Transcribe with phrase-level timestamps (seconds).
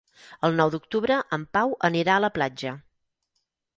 [0.47, 2.77] El nou d'octubre en Pau anirà a la platja.